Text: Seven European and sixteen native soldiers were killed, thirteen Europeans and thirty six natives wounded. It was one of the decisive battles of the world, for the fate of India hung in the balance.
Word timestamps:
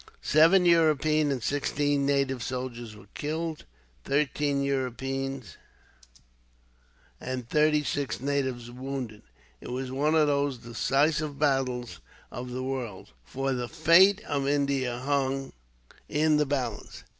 Seven 0.23 0.65
European 0.65 1.31
and 1.31 1.43
sixteen 1.43 2.07
native 2.07 2.41
soldiers 2.41 2.95
were 2.95 3.05
killed, 3.13 3.65
thirteen 4.03 4.63
Europeans 4.63 5.57
and 7.19 7.47
thirty 7.47 7.83
six 7.83 8.19
natives 8.19 8.71
wounded. 8.71 9.21
It 9.59 9.69
was 9.69 9.91
one 9.91 10.15
of 10.15 10.25
the 10.27 10.69
decisive 10.69 11.37
battles 11.37 11.99
of 12.31 12.49
the 12.49 12.63
world, 12.63 13.11
for 13.23 13.53
the 13.53 13.69
fate 13.69 14.23
of 14.23 14.47
India 14.47 14.97
hung 14.97 15.53
in 16.09 16.37
the 16.37 16.47
balance. 16.47 17.03